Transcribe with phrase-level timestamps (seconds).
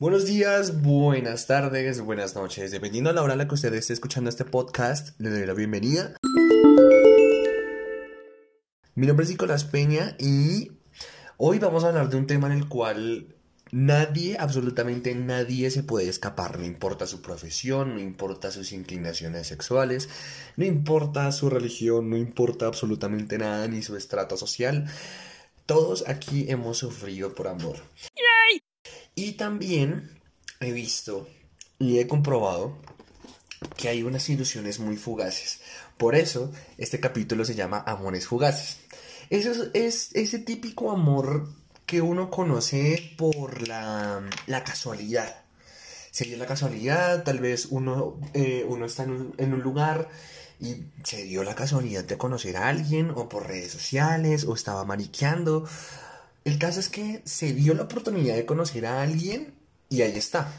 [0.00, 2.72] Buenos días, buenas tardes, buenas noches.
[2.72, 5.54] Dependiendo de la hora en la que usted esté escuchando este podcast, le doy la
[5.54, 6.16] bienvenida.
[8.96, 10.72] Mi nombre es Nicolás Peña y
[11.36, 13.36] hoy vamos a hablar de un tema en el cual
[13.70, 16.58] nadie, absolutamente nadie se puede escapar.
[16.58, 20.08] No importa su profesión, no importa sus inclinaciones sexuales,
[20.56, 24.86] no importa su religión, no importa absolutamente nada ni su estrato social.
[25.66, 27.76] Todos aquí hemos sufrido por amor.
[29.14, 30.20] Y también
[30.60, 31.28] he visto
[31.78, 32.78] y he comprobado
[33.76, 35.60] que hay unas ilusiones muy fugaces.
[35.96, 38.78] Por eso este capítulo se llama Amores Fugaces.
[39.30, 41.48] Eso es, ese típico amor
[41.86, 44.22] que uno conoce por la,
[44.64, 45.44] casualidad.
[46.10, 50.08] Se dio la casualidad, tal vez uno, eh, uno está en un, en un lugar
[50.60, 54.84] y se dio la casualidad de conocer a alguien o por redes sociales o estaba
[54.84, 55.66] mariqueando
[56.44, 59.54] el caso es que se dio la oportunidad de conocer a alguien
[59.88, 60.52] y ahí está.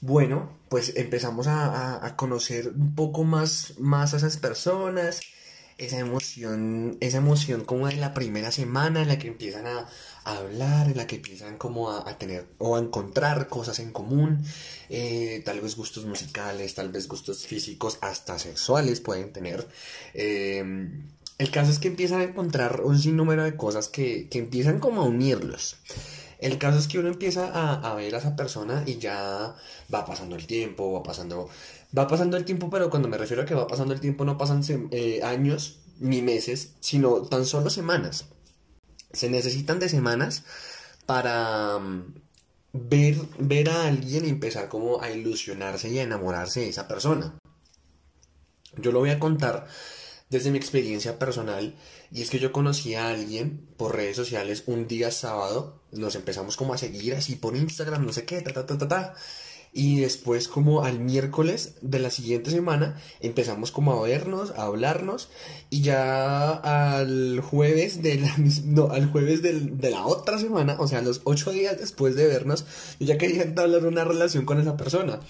[0.00, 5.22] Bueno, pues empezamos a, conocer un poco más, más a esas personas,
[5.78, 9.88] esa emoción, esa emoción como de la primera semana en la que empiezan a,
[10.24, 14.44] hablar, en la que empiezan como a, tener o a encontrar cosas en común,
[14.88, 19.66] eh, tal vez gustos musicales, tal vez gustos físicos, hasta sexuales pueden tener.
[20.14, 20.62] Eh,
[21.38, 25.04] el caso es que empiezan a encontrar un sinnúmero de cosas que, empiezan como a
[25.04, 25.76] unirlos.
[26.38, 29.54] El caso es que uno empieza a, ver a esa persona y ya
[29.92, 31.48] va pasando el tiempo, va pasando,
[31.96, 34.36] va pasando el tiempo, pero cuando me refiero a que va pasando el tiempo no
[34.38, 38.26] pasan eh, años ni meses, sino tan solo semanas.
[39.12, 40.42] Se necesitan de semanas
[41.06, 42.14] para mm,
[42.72, 47.34] ver, ver a alguien y empezar como a ilusionarse y a enamorarse de esa persona.
[48.76, 49.66] Yo lo voy a contar
[50.30, 51.74] desde mi experiencia personal
[52.10, 56.56] y es que yo conocí a alguien por redes sociales un día sábado, nos empezamos
[56.56, 59.14] como a seguir así por Instagram, no sé qué, ta, ta, ta, ta, ta.
[59.72, 65.28] Y después como al miércoles de la siguiente semana empezamos como a vernos, a hablarnos
[65.68, 68.34] y ya al jueves de la
[68.64, 72.64] no, al jueves de la otra semana, o sea, los ocho días después de vernos,
[72.98, 75.20] yo ya quería entablar una relación con esa persona.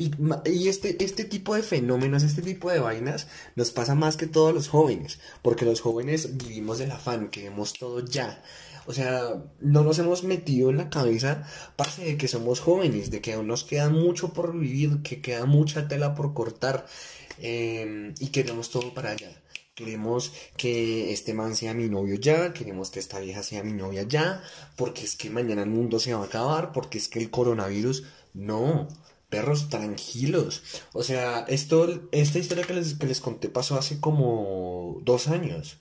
[0.00, 4.54] Y, este, este tipo de fenómenos, este tipo de vainas, nos pasa más que todos
[4.54, 8.42] los jóvenes, porque los jóvenes vivimos del afán, queremos todo ya.
[8.86, 11.46] O sea, no nos hemos metido en la cabeza
[11.76, 15.44] parte de que somos jóvenes, de que aún nos queda mucho por vivir, que queda
[15.44, 16.86] mucha tela por cortar
[17.38, 19.30] em, y queremos todo para allá.
[19.74, 24.04] Queremos que este man sea mi novio ya, queremos que esta vieja sea mi novia
[24.04, 24.42] ya,
[24.76, 28.04] porque es que mañana el mundo se va a acabar, porque es que el coronavirus,
[28.32, 28.88] no
[29.30, 30.62] perros tranquilos.
[30.92, 35.78] O sea, esto, esta historia que les, que les conté pasó hace como dos años.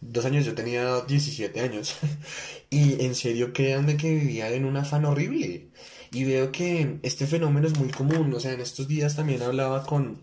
[0.00, 1.96] Dos años, yo tenía 17 años.
[2.70, 5.68] y en serio, créanme que vivía en un afán horrible.
[6.12, 8.32] Y veo que este fenómeno es muy común.
[8.34, 10.20] O sea, en estos días también hablaba con,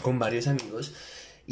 [0.00, 0.92] con varios amigos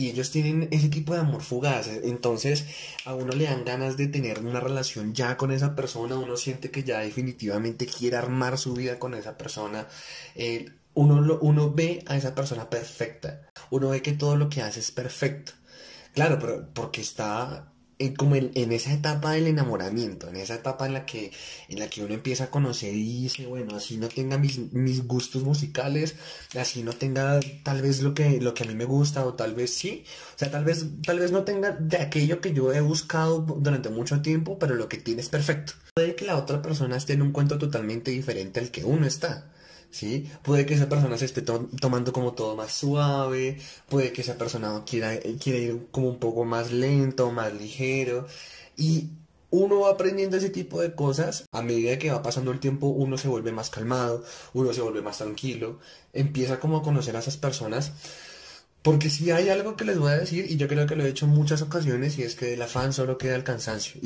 [0.00, 1.88] y ellos tienen ese tipo de amor fugaz.
[1.88, 2.64] Entonces
[3.04, 6.70] a uno le dan ganas de tener una relación ya con esa persona, uno siente
[6.70, 9.86] que ya definitivamente quiere armar su vida con esa persona.
[10.34, 14.80] Eh, uno, uno ve a esa persona perfecta, uno ve que todo lo que hace
[14.80, 15.52] es perfecto.
[16.14, 17.70] Claro, pero porque está
[18.16, 21.32] como en, esa etapa del enamoramiento, en esa etapa en la que,
[21.68, 25.06] en la que uno empieza a conocer y dice, bueno, así no tenga mis, mis
[25.06, 26.16] gustos musicales,
[26.58, 29.54] así no tenga tal vez lo que, lo que a mí me gusta, o tal
[29.54, 32.80] vez sí, o sea, tal vez, tal vez no tenga de aquello que yo he
[32.80, 35.74] buscado durante mucho tiempo, pero lo que tiene es perfecto.
[35.94, 39.50] Puede que la otra persona esté en un cuento totalmente diferente al que uno está.
[39.90, 40.30] ¿Sí?
[40.42, 43.58] Puede que esa persona se esté tomando como todo más suave,
[43.88, 48.26] puede que esa persona quiera, quiera ir como un poco más lento, más ligero,
[48.76, 49.10] y
[49.50, 53.18] uno va aprendiendo ese tipo de cosas, a medida que va pasando el tiempo uno
[53.18, 54.24] se vuelve más calmado,
[54.54, 55.80] uno se vuelve más tranquilo,
[56.12, 57.92] empieza como a conocer a esas personas,
[58.82, 61.08] porque si hay algo que les voy a decir, y yo creo que lo he
[61.08, 64.00] hecho en muchas ocasiones, y es que del afán solo queda el cansancio.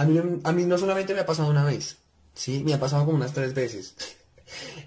[0.00, 1.98] A mí, a mí no solamente me ha pasado una vez,
[2.38, 3.96] Sí, me ha pasado como unas tres veces.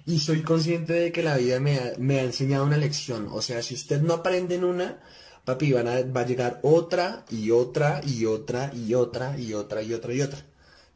[0.06, 3.28] Y soy consciente de que la vida me ha, enseñado una lección.
[3.30, 5.02] O sea, si usted no aprende en una,
[5.44, 9.82] papi, van a, va a llegar otra y otra y otra y otra y otra
[9.82, 10.38] y otra y otra.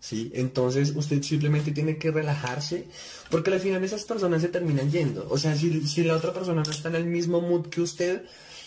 [0.01, 0.31] ¿Sí?
[0.35, 2.87] Entonces usted simplemente tiene que relajarse
[3.31, 5.27] porque al final esas personas se terminan yendo.
[5.29, 8.25] O sea, si, si la otra persona no está en el mismo mood que usted,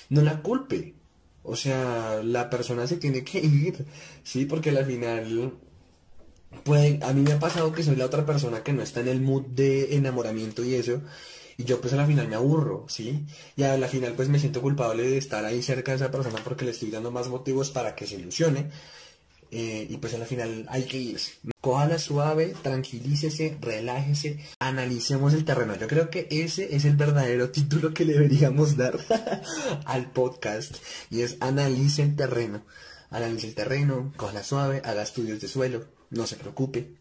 [0.10, 0.94] no la culpe.
[1.42, 3.84] O sea, la persona se tiene que ir,
[4.24, 4.46] ¿sí?
[4.46, 5.54] Porque al final
[6.64, 9.08] puede, a mí me ha pasado que soy la otra persona que no está en
[9.08, 11.02] el mood de enamoramiento y eso,
[11.58, 13.26] y yo pues a la final me aburro, ¿sí?
[13.58, 16.40] Y a la final pues me siento culpable de estar ahí cerca de esa persona
[16.44, 18.70] porque le estoy dando más motivos para que se ilusione.
[19.52, 21.34] eh, y pues al final hay que irse.
[21.60, 25.76] Cójala suave, tranquilícese, relájese, analicemos el terreno.
[25.76, 28.98] Yo creo que ese es el verdadero título que deberíamos dar
[29.86, 30.78] al podcast
[31.10, 32.64] y es analice el terreno.
[33.10, 36.96] Analice el terreno, cójala suave, haga estudios de suelo, no se preocupe.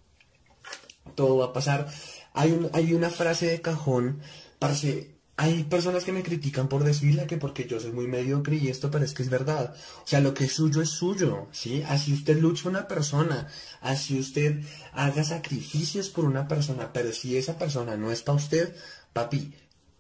[1.15, 1.89] Todo va a pasar.
[2.35, 4.21] Hay, un, hay una frase de cajón,
[4.59, 8.69] parce, hay personas que me critican por decirle que porque yo soy muy mediocre y
[8.69, 9.73] esto, pero es que es verdad.
[10.03, 11.85] O sea, lo que es suyo es suyo, ¿sí?
[11.87, 13.47] Así usted lucha una persona,
[13.81, 18.75] así usted haga sacrificios por una persona, pero si esa persona no es para usted,
[19.13, 19.55] papi,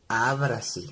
[0.08, 0.90] ábrase.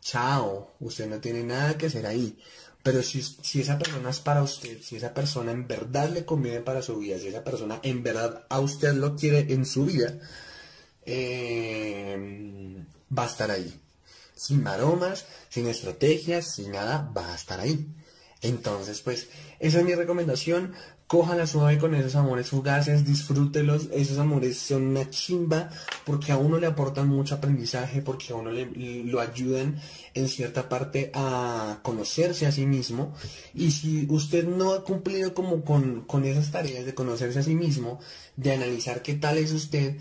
[0.00, 2.36] Chao, usted no tiene nada que hacer ahí.
[2.84, 6.60] Pero si, si esa persona es para usted, si esa persona en verdad le conviene
[6.60, 10.18] para su vida, si esa persona en verdad a usted lo quiere en su vida,
[11.04, 12.76] eh,
[13.10, 13.80] va a estar ahí
[14.34, 17.86] sin maromas, sin estrategias, sin nada, va a estar ahí.
[18.44, 20.72] Entonces, pues, esa es mi recomendación.
[21.06, 23.88] Cójala suave con esos amores fugaces, disfrútelos.
[23.92, 25.70] Esos amores son una chimba
[26.04, 28.66] porque a uno le aportan mucho aprendizaje, porque a uno le,
[29.04, 29.80] lo ayudan
[30.12, 33.14] en cierta parte a conocerse a sí mismo.
[33.54, 37.54] Y si usted no ha cumplido como con, con esas tareas de conocerse a sí
[37.54, 37.98] mismo,
[38.36, 39.96] de analizar qué tal es usted,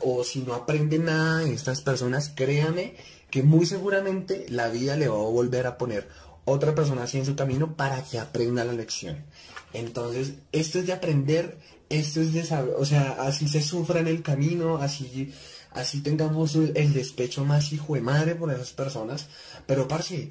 [0.00, 2.94] o si no aprende nada de estas personas, créame
[3.30, 6.08] que muy seguramente la vida le va a volver a poner
[6.44, 9.24] otra persona así en su camino para que aprenda la lección.
[9.72, 11.58] Entonces, esto es de aprender,
[11.88, 15.32] esto es de saber, o sea, así se sufra en el camino, así,
[15.72, 19.26] así tengamos el, despecho más hijo de madre por esas personas,
[19.66, 20.30] pero parce,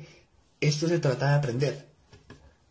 [0.61, 1.87] esto se trata de aprender.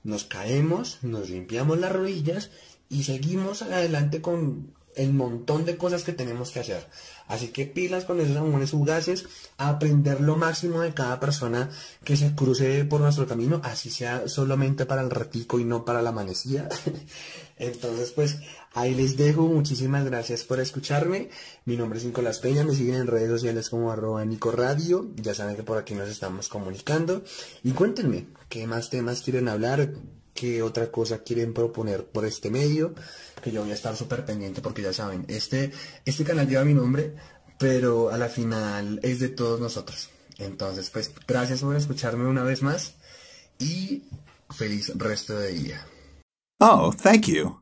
[0.05, 2.51] Nos caemos, nos limpiamos las rodillas
[2.89, 6.87] y seguimos adelante con el montón de cosas que tenemos que hacer.
[7.29, 11.71] Así que pilas con esos amores fugaces, aprender lo máximo de cada persona
[12.05, 16.03] que se cruce por nuestro camino, así sea solamente para el ratico y no para
[16.03, 16.69] la amanecida.
[17.59, 18.39] Entonces, pues
[18.75, 19.43] ahí les dejo.
[19.43, 21.31] Muchísimas gracias por escucharme.
[21.65, 22.65] Mi nombre es Nicolás Peña.
[22.65, 25.11] Me siguen en redes sociales como arroba Nico Radio.
[25.17, 27.23] Ya saben que por aquí nos estamos comunicando.
[27.63, 29.93] Y cuéntenme qué más temas quieren hablar,
[30.35, 32.95] qué otra cosa quieren proponer por este medio,
[33.43, 35.73] que yo voy a estar súper pendiente porque ya saben, este,
[36.05, 37.15] este canal lleva mi nombre,
[37.59, 40.11] pero a la final es de todos nosotros.
[40.39, 42.95] Entonces, pues gracias por escucharme una vez más
[43.59, 44.05] y
[44.51, 45.87] feliz resto de día.
[46.61, 47.62] Oh, thank you.